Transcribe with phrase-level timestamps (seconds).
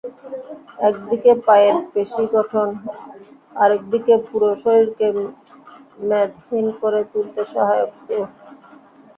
[0.87, 2.67] একদিকে পায়ের পেশি গঠন,
[3.55, 5.07] আরেকদিকে পুরো শরীরকে
[6.09, 8.29] মেদহীন করে তুলতে সহায়ক দৌড়।